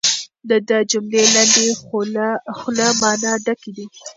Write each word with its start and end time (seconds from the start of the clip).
د 0.49 0.51
ده 0.67 0.77
جملې 0.91 1.23
لنډې 1.35 1.67
خو 2.55 2.69
له 2.77 2.87
مانا 3.01 3.33
ډکې 3.45 3.71
دي. 3.77 3.85